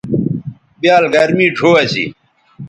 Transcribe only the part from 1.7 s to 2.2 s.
اسی